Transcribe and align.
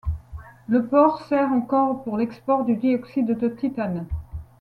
Le 0.67 0.87
port 0.87 1.21
sert 1.27 1.51
encore 1.51 2.03
pour 2.03 2.17
l'export 2.17 2.65
du 2.65 2.75
dioxyde 2.75 3.37
de 3.37 3.47
titane. 3.47 4.07